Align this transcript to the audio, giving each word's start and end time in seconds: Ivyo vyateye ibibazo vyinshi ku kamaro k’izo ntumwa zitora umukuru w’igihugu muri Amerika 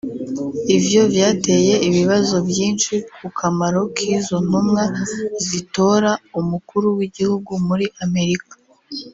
Ivyo 0.77 1.01
vyateye 1.13 1.73
ibibazo 1.87 2.35
vyinshi 2.49 2.93
ku 3.17 3.27
kamaro 3.39 3.81
k’izo 3.95 4.37
ntumwa 4.47 4.83
zitora 5.47 6.11
umukuru 6.39 6.87
w’igihugu 6.97 7.51
muri 7.67 7.85
Amerika 8.05 8.55